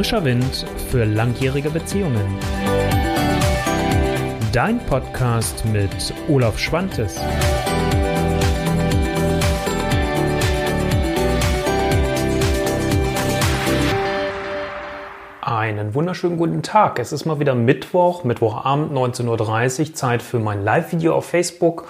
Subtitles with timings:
[0.00, 2.24] Frischer Wind für langjährige Beziehungen.
[4.50, 5.90] Dein Podcast mit
[6.26, 7.20] Olaf Schwantes.
[15.42, 16.98] Einen wunderschönen guten Tag.
[16.98, 21.86] Es ist mal wieder Mittwoch, Mittwochabend 19.30 Uhr, Zeit für mein Live-Video auf Facebook.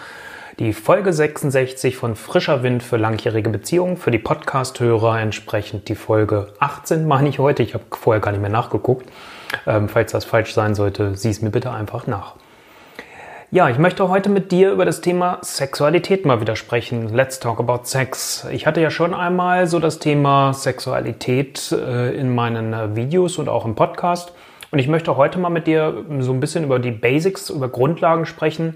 [0.61, 3.97] Die Folge 66 von Frischer Wind für langjährige Beziehungen.
[3.97, 7.63] Für die Podcast-Hörer entsprechend die Folge 18, meine ich heute.
[7.63, 9.09] Ich habe vorher gar nicht mehr nachgeguckt.
[9.67, 12.35] Ähm, falls das falsch sein sollte, sieh es mir bitte einfach nach.
[13.51, 17.09] Ja, ich möchte heute mit dir über das Thema Sexualität mal wieder sprechen.
[17.09, 18.47] Let's talk about sex.
[18.53, 23.49] Ich hatte ja schon einmal so das Thema Sexualität äh, in meinen äh, Videos und
[23.49, 24.35] auch im Podcast.
[24.73, 28.27] Und ich möchte heute mal mit dir so ein bisschen über die Basics, über Grundlagen
[28.27, 28.75] sprechen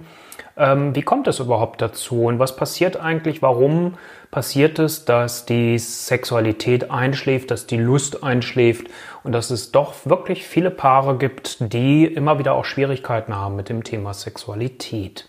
[0.56, 3.42] ähm, wie kommt es überhaupt dazu und was passiert eigentlich?
[3.42, 3.94] Warum
[4.30, 8.86] passiert es, dass die Sexualität einschläft, dass die Lust einschläft
[9.22, 13.68] und dass es doch wirklich viele Paare gibt, die immer wieder auch Schwierigkeiten haben mit
[13.68, 15.28] dem Thema Sexualität?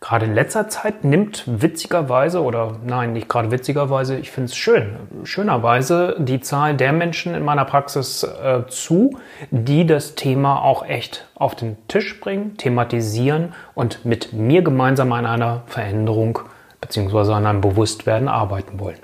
[0.00, 4.96] Gerade in letzter Zeit nimmt witzigerweise, oder nein, nicht gerade witzigerweise, ich finde es schön,
[5.24, 9.18] schönerweise die Zahl der Menschen in meiner Praxis äh, zu,
[9.50, 15.24] die das Thema auch echt auf den Tisch bringen, thematisieren und mit mir gemeinsam an
[15.24, 16.40] einer Veränderung
[16.82, 17.32] bzw.
[17.32, 18.98] an einem Bewusstwerden arbeiten wollen.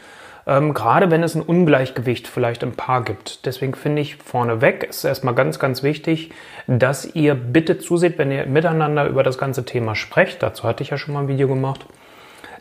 [0.47, 3.47] ähm, gerade wenn es ein Ungleichgewicht vielleicht im Paar gibt.
[3.47, 6.31] Deswegen finde ich vorneweg ist erstmal ganz, ganz wichtig,
[6.67, 10.43] dass ihr bitte zuseht, wenn ihr miteinander über das ganze Thema sprecht.
[10.43, 11.87] Dazu hatte ich ja schon mal ein Video gemacht,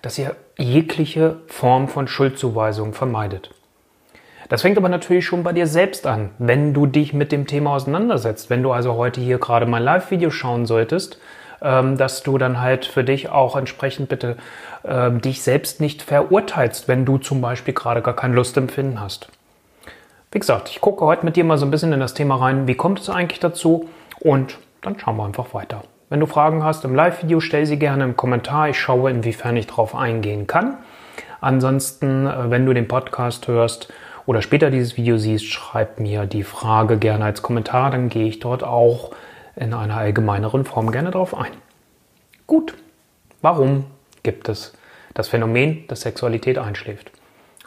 [0.01, 3.49] dass ihr jegliche Form von Schuldzuweisung vermeidet.
[4.49, 7.71] Das fängt aber natürlich schon bei dir selbst an, wenn du dich mit dem Thema
[7.71, 8.49] auseinandersetzt.
[8.49, 11.17] Wenn du also heute hier gerade mein Live-Video schauen solltest,
[11.63, 14.37] ähm, dass du dann halt für dich auch entsprechend bitte
[14.85, 19.29] ähm, dich selbst nicht verurteilst, wenn du zum Beispiel gerade gar kein Lustempfinden hast.
[20.31, 22.67] Wie gesagt, ich gucke heute mit dir mal so ein bisschen in das Thema rein,
[22.67, 25.83] wie kommt es eigentlich dazu und dann schauen wir einfach weiter.
[26.09, 28.69] Wenn du Fragen hast im Live-Video, stell sie gerne im Kommentar.
[28.69, 30.77] Ich schaue, inwiefern ich darauf eingehen kann.
[31.41, 33.91] Ansonsten, äh, wenn du den Podcast hörst
[34.25, 38.39] oder später dieses Video siehst, schreib mir die Frage gerne als Kommentar, dann gehe ich
[38.39, 39.11] dort auch
[39.55, 41.51] in einer allgemeineren Form gerne darauf ein.
[42.47, 42.75] Gut,
[43.41, 43.85] warum
[44.23, 44.73] gibt es
[45.13, 47.11] das Phänomen, dass Sexualität einschläft?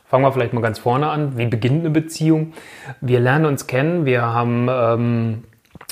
[0.05, 1.37] Fangen wir vielleicht mal ganz vorne an.
[1.37, 2.53] Wie beginnt eine Beziehung?
[3.01, 5.45] Wir lernen uns kennen, wir haben ähm,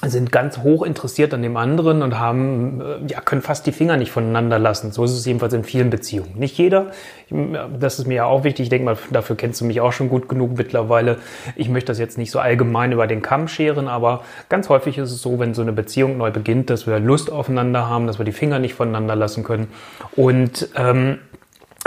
[0.05, 3.97] sind ganz hoch interessiert an dem anderen und haben, äh, ja, können fast die Finger
[3.97, 4.93] nicht voneinander lassen.
[4.93, 6.35] So ist es jedenfalls in vielen Beziehungen.
[6.37, 6.93] Nicht jeder,
[7.31, 8.65] das ist mir ja auch wichtig.
[8.65, 11.19] Ich denke mal, dafür kennst du mich auch schon gut genug mittlerweile.
[11.57, 15.11] Ich möchte das jetzt nicht so allgemein über den Kamm scheren, aber ganz häufig ist
[15.11, 18.25] es so, wenn so eine Beziehung neu beginnt, dass wir Lust aufeinander haben, dass wir
[18.25, 19.69] die Finger nicht voneinander lassen können.
[20.17, 21.19] Und ähm,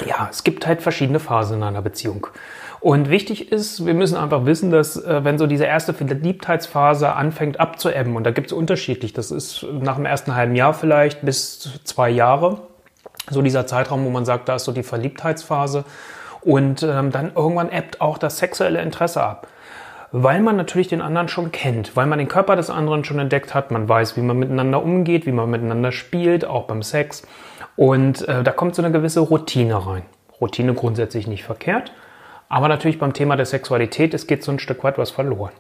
[0.06, 2.28] ja, es gibt halt verschiedene Phasen in einer Beziehung.
[2.88, 7.60] Und wichtig ist, wir müssen einfach wissen, dass äh, wenn so diese erste Verliebtheitsphase anfängt
[7.60, 11.84] abzuebben, und da gibt es unterschiedlich, das ist nach dem ersten halben Jahr vielleicht bis
[11.84, 12.62] zwei Jahre,
[13.30, 15.84] so dieser Zeitraum, wo man sagt, da ist so die Verliebtheitsphase.
[16.40, 19.48] Und ähm, dann irgendwann ebbt auch das sexuelle Interesse ab.
[20.14, 23.54] Weil man natürlich den anderen schon kennt, weil man den Körper des anderen schon entdeckt
[23.54, 27.28] hat, man weiß, wie man miteinander umgeht, wie man miteinander spielt, auch beim Sex.
[27.76, 30.04] Und äh, da kommt so eine gewisse Routine rein.
[30.40, 31.92] Routine grundsätzlich nicht verkehrt,
[32.50, 35.52] aber natürlich beim Thema der Sexualität, es geht so ein Stück weit was verloren.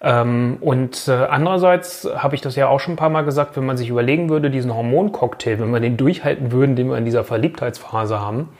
[0.00, 3.64] Ähm, und äh, andererseits habe ich das ja auch schon ein paar Mal gesagt, wenn
[3.66, 7.24] man sich überlegen würde, diesen Hormoncocktail, wenn wir den durchhalten würden, den wir in dieser
[7.24, 8.50] Verliebtheitsphase haben,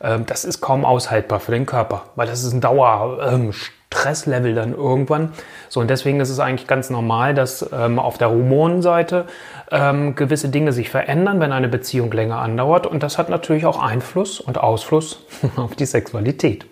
[0.00, 4.54] äh, das ist kaum aushaltbar für den Körper, weil das ist ein Dauer, ähm, Stresslevel
[4.54, 5.32] dann irgendwann.
[5.68, 9.26] So, und deswegen ist es eigentlich ganz normal, dass ähm, auf der Hormonseite
[9.70, 12.86] ähm, gewisse Dinge sich verändern, wenn eine Beziehung länger andauert.
[12.86, 15.24] Und das hat natürlich auch Einfluss und Ausfluss
[15.56, 16.66] auf die Sexualität.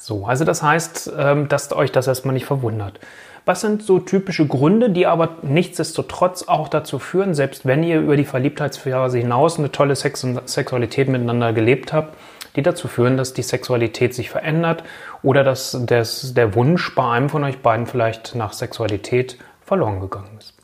[0.00, 2.98] So, also das heißt, ähm, dass euch das erstmal nicht verwundert.
[3.44, 8.16] Was sind so typische Gründe, die aber nichtsdestotrotz auch dazu führen, selbst wenn ihr über
[8.16, 12.16] die Verliebtheitsphase hinaus eine tolle Sex und Sexualität miteinander gelebt habt,
[12.56, 14.84] die dazu führen, dass die Sexualität sich verändert
[15.22, 20.38] oder dass das, der Wunsch bei einem von euch beiden vielleicht nach Sexualität verloren gegangen
[20.38, 20.54] ist.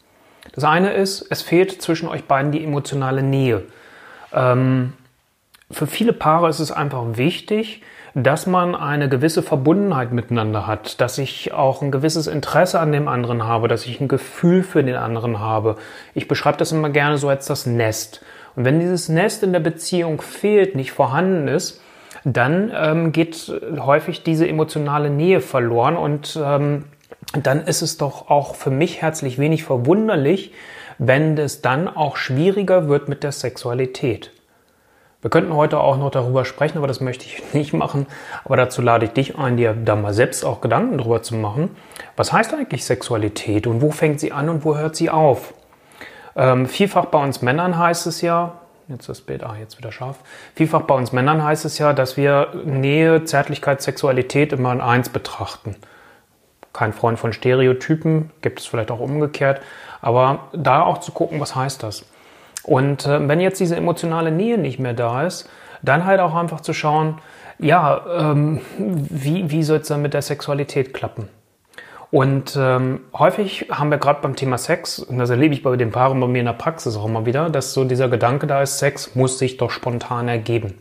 [0.53, 3.65] Das eine ist, es fehlt zwischen euch beiden die emotionale Nähe.
[4.33, 4.95] Ähm,
[5.71, 7.83] für viele Paare ist es einfach wichtig,
[8.19, 13.09] dass man eine gewisse Verbundenheit miteinander hat, dass ich auch ein gewisses Interesse an dem
[13.09, 15.77] anderen habe, dass ich ein Gefühl für den anderen habe.
[16.15, 18.25] Ich beschreibe das immer gerne so als das Nest.
[18.55, 21.83] Und wenn dieses Nest in der Beziehung fehlt, nicht vorhanden ist,
[22.25, 26.85] dann ähm, geht häufig diese emotionale Nähe verloren und ähm,
[27.35, 30.55] dann ist es doch auch für mich herzlich wenig verwunderlich,
[30.97, 34.33] wenn es dann auch schwieriger wird mit der Sexualität.
[35.27, 38.07] Wir könnten heute auch noch darüber sprechen, aber das möchte ich nicht machen.
[38.45, 41.77] Aber dazu lade ich dich ein, dir da mal selbst auch Gedanken drüber zu machen.
[42.17, 45.53] Was heißt eigentlich Sexualität und wo fängt sie an und wo hört sie auf?
[46.37, 50.19] Ähm, vielfach bei uns Männern heißt es ja, jetzt das Bild, ah, jetzt wieder scharf.
[50.55, 55.09] Vielfach bei uns Männern heißt es ja, dass wir Nähe, Zärtlichkeit, Sexualität immer in eins
[55.09, 55.75] betrachten.
[56.73, 59.61] Kein Freund von Stereotypen, gibt es vielleicht auch umgekehrt,
[60.01, 62.05] aber da auch zu gucken, was heißt das?
[62.67, 65.49] Und äh, wenn jetzt diese emotionale Nähe nicht mehr da ist,
[65.83, 67.19] dann halt auch einfach zu schauen,
[67.59, 71.29] ja, ähm, wie, wie soll es dann mit der Sexualität klappen?
[72.11, 75.91] Und ähm, häufig haben wir gerade beim Thema Sex, und das erlebe ich bei den
[75.91, 78.79] Paaren bei mir in der Praxis auch immer wieder, dass so dieser Gedanke da ist,
[78.79, 80.75] Sex muss sich doch spontan ergeben.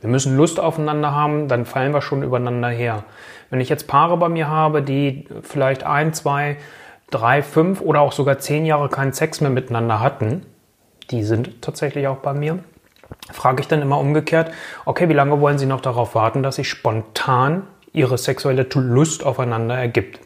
[0.00, 3.04] Wir müssen Lust aufeinander haben, dann fallen wir schon übereinander her.
[3.50, 6.56] Wenn ich jetzt Paare bei mir habe, die vielleicht ein, zwei,
[7.10, 10.44] drei, fünf oder auch sogar zehn Jahre keinen Sex mehr miteinander hatten,
[11.10, 12.58] die sind tatsächlich auch bei mir,
[13.32, 14.52] frage ich dann immer umgekehrt,
[14.84, 19.76] okay, wie lange wollen Sie noch darauf warten, dass sich spontan Ihre sexuelle Lust aufeinander
[19.76, 20.20] ergibt?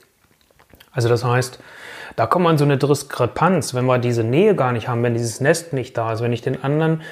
[0.92, 1.58] Also das heißt,
[2.16, 5.40] da kommt man so eine Diskrepanz, wenn wir diese Nähe gar nicht haben, wenn dieses
[5.40, 7.02] Nest nicht da ist, wenn ich den anderen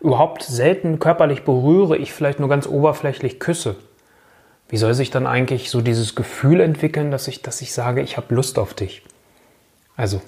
[0.00, 3.76] überhaupt selten körperlich berühre, ich vielleicht nur ganz oberflächlich küsse.
[4.68, 8.16] Wie soll sich dann eigentlich so dieses Gefühl entwickeln, dass ich, dass ich sage, ich
[8.16, 9.02] habe Lust auf dich?
[9.96, 10.22] Also,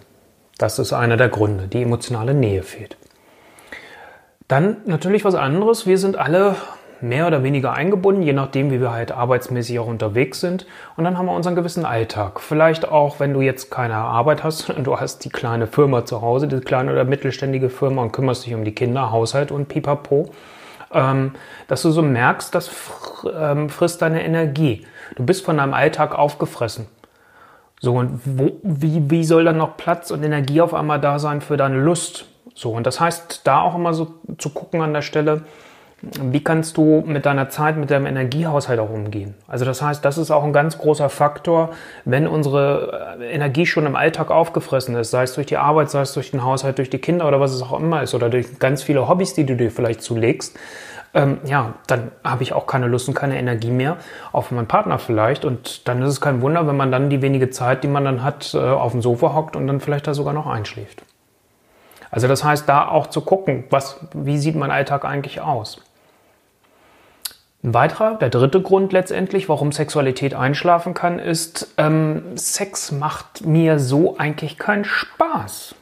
[0.59, 1.69] das ist einer der Gründe.
[1.69, 2.97] Die emotionale Nähe fehlt.
[4.49, 5.87] Dann natürlich was anderes.
[5.87, 6.57] Wir sind alle
[7.01, 10.67] mehr oder weniger eingebunden, je nachdem, wie wir halt arbeitsmäßig auch unterwegs sind.
[10.97, 12.41] Und dann haben wir unseren gewissen Alltag.
[12.41, 16.23] Vielleicht auch, wenn du jetzt keine Arbeit hast und du hast die kleine Firma zu
[16.23, 20.31] Hause, die kleine oder mittelständige Firma und kümmerst dich um die Kinder, Haushalt und pipapo,
[20.93, 21.33] ähm,
[21.69, 22.71] dass du so merkst, das
[23.39, 24.87] ähm, frisst deine Energie.
[25.17, 26.87] Du bist von deinem Alltag aufgefressen.
[27.81, 31.41] So, und wo, wie, wie soll dann noch Platz und Energie auf einmal da sein
[31.41, 32.27] für deine Lust?
[32.55, 35.43] So, und das heißt, da auch immer so zu gucken an der Stelle,
[36.03, 39.35] wie kannst du mit deiner Zeit, mit deinem Energiehaushalt auch umgehen?
[39.49, 41.71] Also das heißt, das ist auch ein ganz großer Faktor,
[42.05, 46.03] wenn unsere äh, Energie schon im Alltag aufgefressen ist, sei es durch die Arbeit, sei
[46.03, 48.59] es durch den Haushalt, durch die Kinder oder was es auch immer ist oder durch
[48.59, 50.59] ganz viele Hobbys, die du dir vielleicht zulegst,
[51.17, 53.97] ähm, ja, dann habe ich auch keine Lust und keine Energie mehr
[54.33, 55.47] auf meinen Partner vielleicht.
[55.47, 58.23] Und dann ist es kein Wunder, wenn man dann die wenige Zeit, die man dann
[58.23, 61.03] hat, äh, auf dem Sofa hockt und dann vielleicht da sogar noch einschläft.
[62.11, 65.81] Also das heißt, da auch zu gucken, was, wie sieht mein Alltag eigentlich aus?
[67.65, 73.79] Ein weiterer, der dritte Grund letztendlich, warum Sexualität einschlafen kann, ist, ähm, Sex macht mir
[73.79, 75.75] so eigentlich keinen Spaß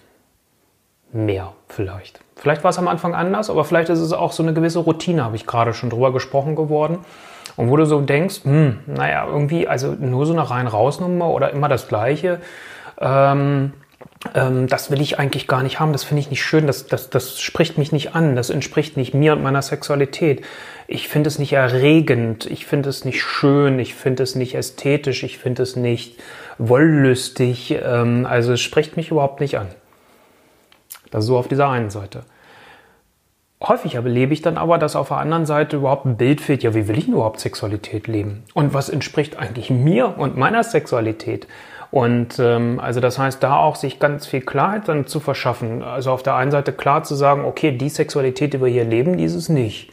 [1.13, 2.24] mehr vielleicht.
[2.37, 5.25] Vielleicht war es am Anfang anders, aber vielleicht ist es auch so eine gewisse Routine,
[5.25, 6.99] habe ich gerade schon drüber gesprochen geworden.
[7.57, 11.51] Und wo du so denkst, hm, naja, irgendwie, also nur so eine rein rausnummer oder
[11.51, 12.41] immer das Gleiche,
[13.01, 13.73] ähm,
[14.35, 17.11] ähm, das will ich eigentlich gar nicht haben, das finde ich nicht schön, das, das,
[17.11, 20.43] das spricht mich nicht an, das entspricht nicht mir und meiner Sexualität.
[20.89, 25.23] Ich finde es nicht erregend, ich finde es nicht schön, ich finde es nicht ästhetisch,
[25.23, 26.19] ich finde es nicht
[26.59, 29.69] wollüstig, ähm, also es spricht mich überhaupt nicht an.
[31.15, 32.25] Das ist so auf dieser einen Seite.
[33.63, 36.75] Häufig erlebe ich dann aber, dass auf der anderen Seite überhaupt ein Bild fehlt, ja,
[36.75, 38.43] wie will ich denn überhaupt Sexualität leben?
[38.53, 41.47] Und was entspricht eigentlich mir und meiner Sexualität?
[41.93, 45.85] Und ähm, also das heißt, da auch sich ganz viel Klarheit dann zu verschaffen.
[45.85, 49.17] Also auf der einen Seite klar zu sagen, okay, die Sexualität, die wir hier leben,
[49.17, 49.93] die ist es nicht.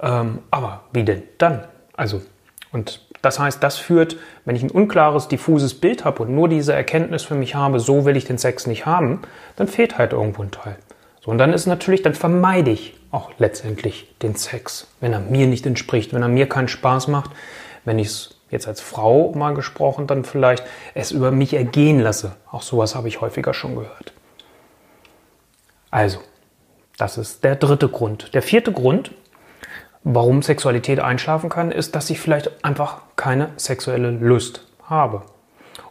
[0.00, 1.64] Ähm, aber wie denn dann?
[1.96, 2.22] Also,
[2.70, 6.72] und das heißt, das führt, wenn ich ein unklares, diffuses Bild habe und nur diese
[6.74, 9.22] Erkenntnis für mich habe, so will ich den Sex nicht haben,
[9.56, 10.76] dann fehlt halt irgendwo ein Teil.
[11.20, 15.46] So, und dann ist natürlich, dann vermeide ich auch letztendlich den Sex, wenn er mir
[15.46, 17.30] nicht entspricht, wenn er mir keinen Spaß macht,
[17.84, 20.64] wenn ich es jetzt als Frau mal gesprochen, dann vielleicht
[20.94, 22.32] es über mich ergehen lasse.
[22.50, 24.12] Auch sowas habe ich häufiger schon gehört.
[25.90, 26.18] Also,
[26.98, 28.34] das ist der dritte Grund.
[28.34, 29.12] Der vierte Grund
[30.04, 35.22] Warum Sexualität einschlafen kann, ist, dass ich vielleicht einfach keine sexuelle Lust habe.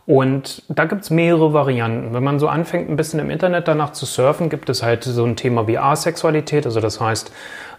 [0.05, 2.13] Und da gibt es mehrere Varianten.
[2.13, 5.23] Wenn man so anfängt, ein bisschen im Internet danach zu surfen, gibt es halt so
[5.23, 6.65] ein Thema wie Asexualität.
[6.65, 7.31] Also das heißt,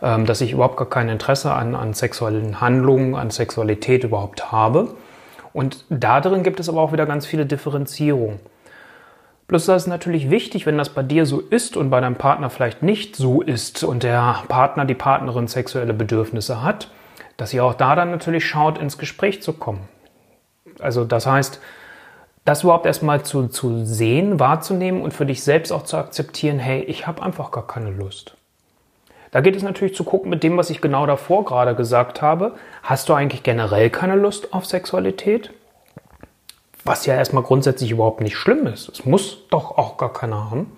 [0.02, 4.94] ähm, dass ich überhaupt gar kein Interesse an, an sexuellen Handlungen, an Sexualität überhaupt habe.
[5.52, 8.40] Und da drin gibt es aber auch wieder ganz viele Differenzierungen.
[9.52, 12.48] Bloß das ist natürlich wichtig, wenn das bei dir so ist und bei deinem Partner
[12.48, 16.90] vielleicht nicht so ist und der Partner, die Partnerin sexuelle Bedürfnisse hat,
[17.36, 19.86] dass ihr auch da dann natürlich schaut, ins Gespräch zu kommen.
[20.80, 21.60] Also das heißt,
[22.46, 26.80] das überhaupt erstmal zu, zu sehen, wahrzunehmen und für dich selbst auch zu akzeptieren, hey,
[26.84, 28.34] ich habe einfach gar keine Lust.
[29.32, 32.54] Da geht es natürlich zu gucken mit dem, was ich genau davor gerade gesagt habe.
[32.82, 35.50] Hast du eigentlich generell keine Lust auf Sexualität?
[36.84, 38.88] Was ja erstmal grundsätzlich überhaupt nicht schlimm ist.
[38.88, 40.76] Es muss doch auch gar keiner haben.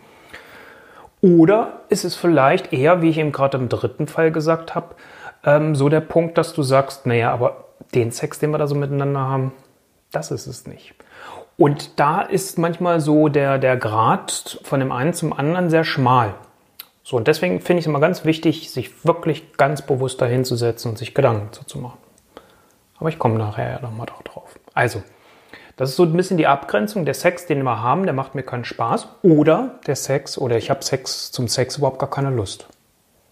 [1.22, 4.94] Oder ist es vielleicht eher, wie ich eben gerade im dritten Fall gesagt habe,
[5.44, 8.74] ähm, so der Punkt, dass du sagst, naja, aber den Sex, den wir da so
[8.74, 9.52] miteinander haben,
[10.12, 10.94] das ist es nicht.
[11.56, 16.34] Und da ist manchmal so der, der Grad von dem einen zum anderen sehr schmal.
[17.02, 20.98] So, und deswegen finde ich es immer ganz wichtig, sich wirklich ganz bewusst dahinzusetzen und
[20.98, 21.98] sich Gedanken zu machen.
[22.98, 24.58] Aber ich komme nachher ja nochmal drauf.
[24.72, 25.02] Also,
[25.76, 27.04] das ist so ein bisschen die Abgrenzung.
[27.04, 29.08] Der Sex, den wir haben, der macht mir keinen Spaß.
[29.22, 32.68] Oder der Sex, oder ich habe Sex zum Sex überhaupt gar keine Lust.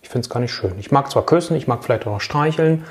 [0.02, 0.78] Ich finde es gar nicht schön.
[0.78, 2.84] Ich mag zwar küssen, ich mag vielleicht auch streicheln,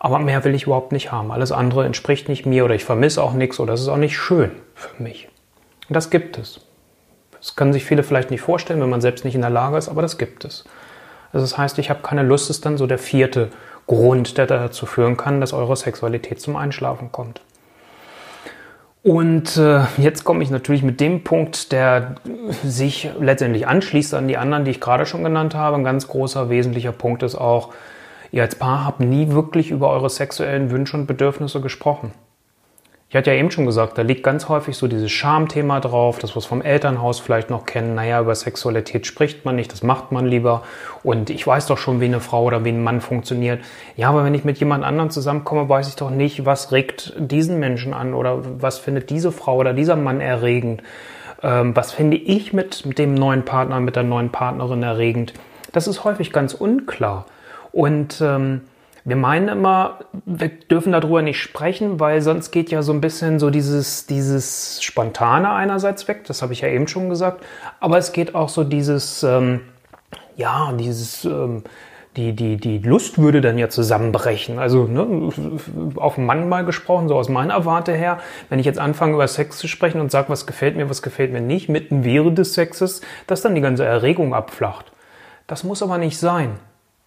[0.00, 1.30] aber mehr will ich überhaupt nicht haben.
[1.30, 4.16] Alles andere entspricht nicht mir oder ich vermisse auch nichts oder es ist auch nicht
[4.16, 5.28] schön für mich.
[5.88, 6.60] Und das gibt es.
[7.38, 9.88] Das können sich viele vielleicht nicht vorstellen, wenn man selbst nicht in der Lage ist,
[9.88, 10.64] aber das gibt es.
[11.32, 13.50] Also das heißt, ich habe keine Lust, ist dann so der vierte
[13.86, 17.40] Grund, der dazu führen kann, dass eure Sexualität zum Einschlafen kommt.
[19.02, 22.16] Und äh, jetzt komme ich natürlich mit dem Punkt, der
[22.64, 25.76] sich letztendlich anschließt an die anderen, die ich gerade schon genannt habe.
[25.76, 27.72] Ein ganz großer, wesentlicher Punkt ist auch,
[28.32, 32.12] ihr als Paar habt nie wirklich über eure sexuellen Wünsche und Bedürfnisse gesprochen.
[33.10, 36.36] Ich hatte ja eben schon gesagt, da liegt ganz häufig so dieses Schamthema drauf, das
[36.36, 37.94] was vom Elternhaus vielleicht noch kennen.
[37.94, 40.62] Naja, über Sexualität spricht man nicht, das macht man lieber.
[41.02, 43.64] Und ich weiß doch schon, wie eine Frau oder wie ein Mann funktioniert.
[43.96, 47.58] Ja, aber wenn ich mit jemand anderem zusammenkomme, weiß ich doch nicht, was regt diesen
[47.58, 50.82] Menschen an oder was findet diese Frau oder dieser Mann erregend.
[51.42, 55.32] Ähm, was finde ich mit, dem neuen Partner, mit der neuen Partnerin erregend?
[55.72, 57.24] Das ist häufig ganz unklar.
[57.72, 58.62] Und ähm,
[59.08, 63.38] wir meinen immer, wir dürfen darüber nicht sprechen, weil sonst geht ja so ein bisschen
[63.38, 67.44] so dieses, dieses Spontane einerseits weg, das habe ich ja eben schon gesagt,
[67.80, 69.60] aber es geht auch so dieses, ähm,
[70.36, 71.64] ja, dieses, ähm,
[72.16, 74.58] die, die, die Lust würde dann ja zusammenbrechen.
[74.58, 75.30] Also ne,
[75.96, 79.28] auf den Mann mal gesprochen, so aus meiner Warte her, wenn ich jetzt anfange über
[79.28, 82.54] Sex zu sprechen und sage, was gefällt mir, was gefällt mir nicht, mitten während des
[82.54, 84.92] Sexes, dass dann die ganze Erregung abflacht.
[85.46, 86.58] Das muss aber nicht sein.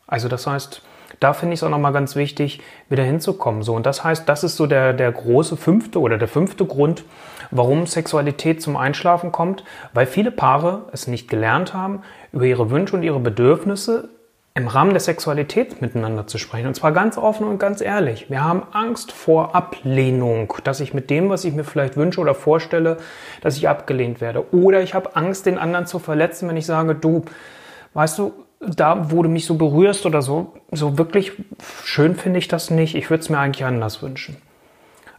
[0.08, 0.82] Also das heißt,
[1.20, 3.64] da finde ich es auch nochmal ganz wichtig, wieder hinzukommen.
[3.64, 7.04] So, und das heißt, das ist so der, der große fünfte oder der fünfte Grund,
[7.52, 9.64] warum Sexualität zum Einschlafen kommt,
[9.94, 12.02] weil viele Paare es nicht gelernt haben,
[12.32, 14.10] über ihre Wünsche und ihre Bedürfnisse
[14.54, 16.68] im Rahmen der Sexualität miteinander zu sprechen.
[16.68, 18.30] Und zwar ganz offen und ganz ehrlich.
[18.30, 22.36] Wir haben Angst vor Ablehnung, dass ich mit dem, was ich mir vielleicht wünsche oder
[22.36, 22.98] vorstelle,
[23.42, 24.54] dass ich abgelehnt werde.
[24.54, 27.24] Oder ich habe Angst, den anderen zu verletzen, wenn ich sage, du,
[27.94, 31.34] weißt du, da, wo du mich so berührst oder so, so wirklich
[31.84, 32.96] schön finde ich das nicht.
[32.96, 34.38] Ich würde es mir eigentlich anders wünschen.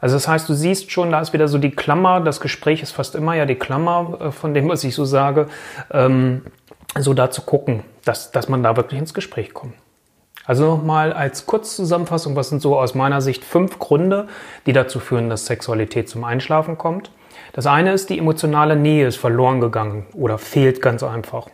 [0.00, 2.90] Also das heißt, du siehst schon, da ist wieder so die Klammer, das Gespräch ist
[2.90, 5.48] fast immer ja die Klammer äh, von dem, was ich so sage,
[5.92, 6.42] ähm,
[6.98, 9.74] so da zu gucken, dass, dass man da wirklich ins Gespräch kommt.
[10.44, 14.26] Also nochmal als Kurzzusammenfassung, was sind so aus meiner Sicht fünf Gründe,
[14.66, 17.12] die dazu führen, dass Sexualität zum Einschlafen kommt.
[17.52, 21.46] Das eine ist, die emotionale Nähe ist verloren gegangen oder fehlt ganz einfach.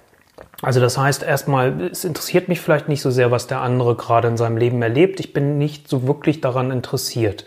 [0.60, 4.28] Also das heißt erstmal, es interessiert mich vielleicht nicht so sehr, was der andere gerade
[4.28, 5.20] in seinem Leben erlebt.
[5.20, 7.44] Ich bin nicht so wirklich daran interessiert.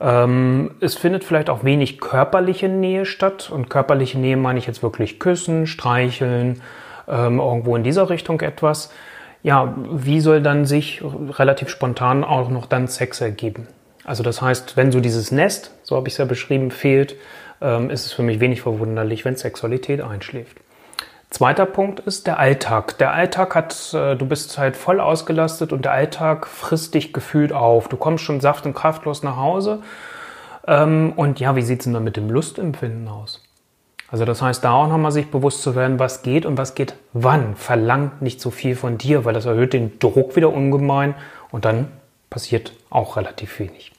[0.00, 3.50] Ähm, es findet vielleicht auch wenig körperliche Nähe statt.
[3.50, 6.60] Und körperliche Nähe meine ich jetzt wirklich küssen, streicheln,
[7.06, 8.92] ähm, irgendwo in dieser Richtung etwas.
[9.44, 13.68] Ja, wie soll dann sich relativ spontan auch noch dann Sex ergeben?
[14.04, 17.14] Also das heißt, wenn so dieses Nest, so habe ich es ja beschrieben, fehlt,
[17.60, 20.56] ähm, ist es für mich wenig verwunderlich, wenn Sexualität einschläft.
[21.30, 22.96] Zweiter Punkt ist der Alltag.
[22.98, 27.52] Der Alltag hat, äh, du bist halt voll ausgelastet und der Alltag frisst dich gefühlt
[27.52, 27.88] auf.
[27.88, 29.80] Du kommst schon saft und kraftlos nach Hause.
[30.66, 33.42] Ähm, und ja, wie sieht's denn dann mit dem Lustempfinden aus?
[34.10, 36.94] Also das heißt, da auch nochmal sich bewusst zu werden, was geht und was geht
[37.12, 37.56] wann.
[37.56, 41.14] Verlangt nicht so viel von dir, weil das erhöht den Druck wieder ungemein
[41.50, 41.88] und dann
[42.30, 43.92] passiert auch relativ wenig.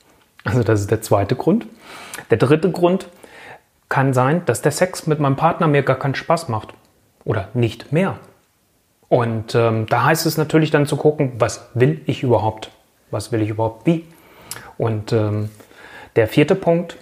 [0.45, 1.67] Also das ist der zweite Grund.
[2.31, 3.07] Der dritte Grund
[3.87, 6.73] kann sein, dass der Sex mit meinem Partner mir gar keinen Spaß macht
[7.29, 8.17] oder nicht mehr.
[9.07, 12.71] Und ähm, da heißt es natürlich dann zu gucken, was will ich überhaupt?
[13.11, 14.03] Was will ich überhaupt wie?
[14.79, 15.49] Und ähm,
[16.15, 16.97] der vierte Punkt,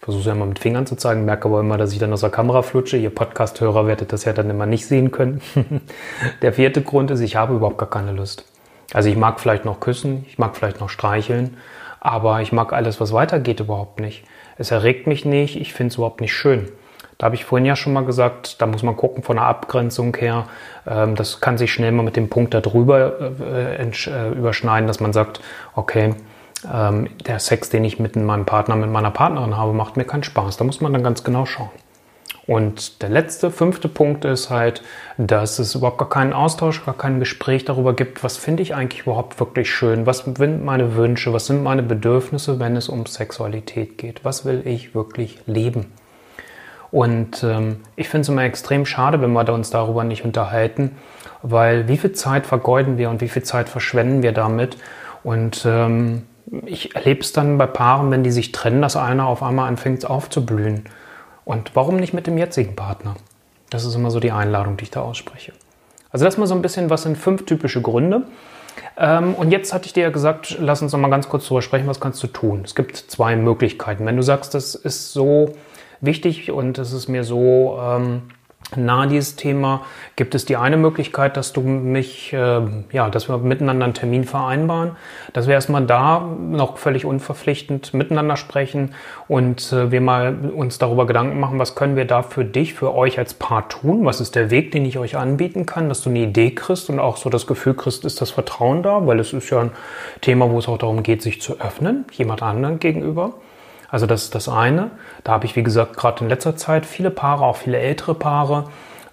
[0.00, 2.22] versuche es ja immer mit Fingern zu zeigen, merke aber immer, dass ich dann aus
[2.22, 2.96] der Kamera flutsche.
[2.96, 5.42] Ihr Podcast-Hörer werdet das ja dann immer nicht sehen können.
[6.42, 8.46] der vierte Grund ist, ich habe überhaupt gar keine Lust.
[8.94, 11.58] Also ich mag vielleicht noch küssen, ich mag vielleicht noch streicheln,
[12.00, 14.24] aber ich mag alles, was weitergeht, überhaupt nicht.
[14.56, 16.68] Es erregt mich nicht, ich finde es überhaupt nicht schön.
[17.18, 20.16] Da habe ich vorhin ja schon mal gesagt, da muss man gucken von der Abgrenzung
[20.16, 20.46] her.
[20.86, 25.12] Ähm, das kann sich schnell mal mit dem Punkt darüber äh, äh, überschneiden, dass man
[25.12, 25.40] sagt,
[25.74, 26.14] okay,
[26.72, 30.22] ähm, der Sex, den ich mit meinem Partner, mit meiner Partnerin habe, macht mir keinen
[30.22, 30.58] Spaß.
[30.58, 31.70] Da muss man dann ganz genau schauen.
[32.46, 34.82] Und der letzte, fünfte Punkt ist halt,
[35.18, 39.02] dass es überhaupt gar keinen Austausch, gar kein Gespräch darüber gibt, was finde ich eigentlich
[39.02, 43.98] überhaupt wirklich schön, was sind meine Wünsche, was sind meine Bedürfnisse, wenn es um Sexualität
[43.98, 45.92] geht, was will ich wirklich leben.
[46.90, 50.96] Und ähm, ich finde es immer extrem schade, wenn wir uns darüber nicht unterhalten,
[51.42, 54.76] weil wie viel Zeit vergeuden wir und wie viel Zeit verschwenden wir damit.
[55.22, 56.24] Und ähm,
[56.64, 60.08] ich erlebe es dann bei Paaren, wenn die sich trennen, dass einer auf einmal anfängt
[60.08, 60.84] aufzublühen.
[61.44, 63.16] Und warum nicht mit dem jetzigen Partner?
[63.70, 65.52] Das ist immer so die Einladung, die ich da ausspreche.
[66.10, 68.22] Also das mal so ein bisschen, was sind fünf typische Gründe.
[68.96, 71.62] Ähm, und jetzt hatte ich dir ja gesagt, lass uns noch mal ganz kurz darüber
[71.62, 72.62] sprechen, was kannst du tun?
[72.64, 74.06] Es gibt zwei Möglichkeiten.
[74.06, 75.52] Wenn du sagst, das ist so
[76.00, 78.22] wichtig und es ist mir so ähm,
[78.76, 79.82] nah dieses Thema,
[80.16, 82.60] gibt es die eine Möglichkeit, dass du mich, äh,
[82.92, 84.96] ja, dass wir miteinander einen Termin vereinbaren,
[85.32, 88.94] dass wir erstmal da noch völlig unverpflichtend miteinander sprechen
[89.26, 92.94] und äh, wir mal uns darüber Gedanken machen, was können wir da für dich, für
[92.94, 96.10] euch als Paar tun, was ist der Weg, den ich euch anbieten kann, dass du
[96.10, 99.32] eine Idee kriegst und auch so das Gefühl kriegst, ist das Vertrauen da, weil es
[99.32, 99.70] ist ja ein
[100.20, 103.32] Thema, wo es auch darum geht, sich zu öffnen, jemand anderen gegenüber.
[103.88, 104.90] Also das ist das eine.
[105.24, 108.64] Da habe ich, wie gesagt, gerade in letzter Zeit viele Paare, auch viele ältere Paare,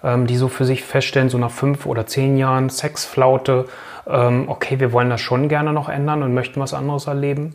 [0.04, 3.66] ähm, die so für sich feststellen, so nach fünf oder zehn Jahren Sexflaute,
[4.06, 7.54] ähm, okay, wir wollen das schon gerne noch ändern und möchten was anderes erleben.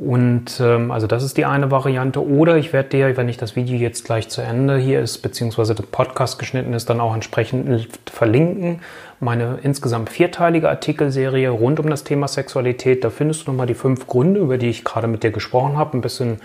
[0.00, 2.26] Und ähm, also das ist die eine Variante.
[2.26, 5.74] Oder ich werde dir, wenn ich das Video jetzt gleich zu Ende hier ist, beziehungsweise
[5.74, 8.80] der Podcast geschnitten ist, dann auch entsprechend verlinken.
[9.20, 13.04] Meine insgesamt vierteilige Artikelserie rund um das Thema Sexualität.
[13.04, 15.98] Da findest du nochmal die fünf Gründe, über die ich gerade mit dir gesprochen habe,
[15.98, 16.40] ein bisschen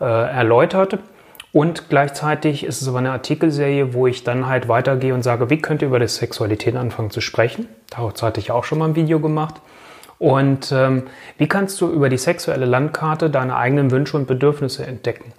[0.00, 0.98] äh, erläutert.
[1.52, 5.58] Und gleichzeitig ist es aber eine Artikelserie, wo ich dann halt weitergehe und sage, wie
[5.62, 7.68] könnt ihr über die Sexualität anfangen zu sprechen.
[7.90, 9.54] Dazu hatte ich auch schon mal ein Video gemacht.
[10.18, 11.04] Und ähm,
[11.36, 15.32] wie kannst du über die sexuelle Landkarte deine eigenen Wünsche und Bedürfnisse entdecken?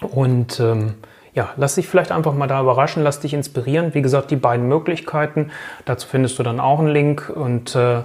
[0.00, 0.94] Und ähm,
[1.34, 3.92] ja, lass dich vielleicht einfach mal da überraschen, lass dich inspirieren.
[3.94, 5.50] Wie gesagt, die beiden Möglichkeiten.
[5.84, 8.02] Dazu findest du dann auch einen Link und äh,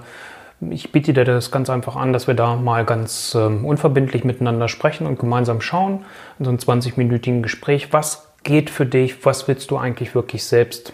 [0.69, 4.67] ich biete dir das ganz einfach an, dass wir da mal ganz ähm, unverbindlich miteinander
[4.67, 6.06] sprechen und gemeinsam schauen
[6.39, 10.93] in so einem 20-minütigen Gespräch, was geht für dich, was willst du eigentlich wirklich selbst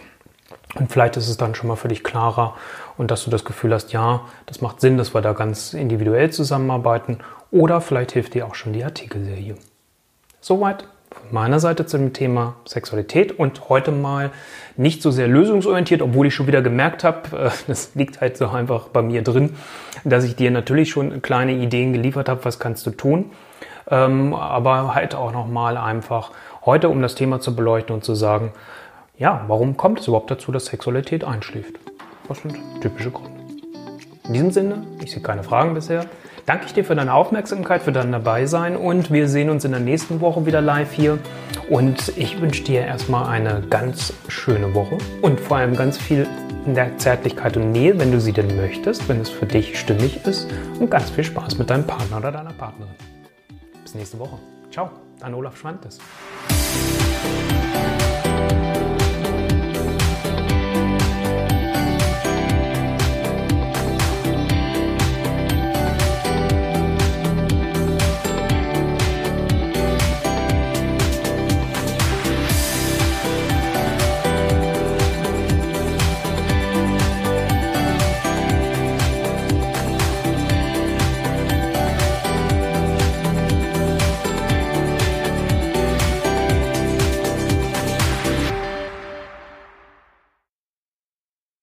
[0.78, 2.54] und vielleicht ist es dann schon mal für dich klarer
[2.96, 6.30] und dass du das Gefühl hast, ja, das macht Sinn, dass wir da ganz individuell
[6.30, 7.18] zusammenarbeiten.
[7.50, 9.56] Oder vielleicht hilft dir auch schon die Artikelserie.
[10.40, 14.30] Soweit von meiner Seite zu dem Thema Sexualität und heute mal
[14.76, 18.48] nicht so sehr lösungsorientiert, obwohl ich schon wieder gemerkt habe, äh, das liegt halt so
[18.48, 19.56] einfach bei mir drin,
[20.04, 23.30] dass ich dir natürlich schon kleine Ideen geliefert habe, was kannst du tun,
[23.90, 26.30] ähm, aber halt auch nochmal einfach
[26.64, 28.52] heute, um das Thema zu beleuchten und zu sagen,
[29.18, 31.74] ja, warum kommt es überhaupt dazu, dass Sexualität einschläft?
[32.28, 33.40] Was sind typische Gründe?
[34.26, 36.04] In diesem Sinne, ich sehe keine Fragen bisher.
[36.46, 39.80] Danke ich dir für deine Aufmerksamkeit, für dein Dabeisein und wir sehen uns in der
[39.80, 41.18] nächsten Woche wieder live hier.
[41.68, 46.26] Und ich wünsche dir erstmal eine ganz schöne Woche und vor allem ganz viel
[46.64, 50.24] in der Zärtlichkeit und Nähe, wenn du sie denn möchtest, wenn es für dich stimmig
[50.26, 52.94] ist und ganz viel Spaß mit deinem Partner oder deiner Partnerin.
[53.82, 54.38] Bis nächste Woche.
[54.70, 55.98] Ciao, dein Olaf Schwantes.